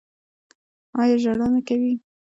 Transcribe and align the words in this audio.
ایا 0.99 1.15
ژړا 1.23 1.47
نه 1.53 1.61
کوي؟ 1.67 1.93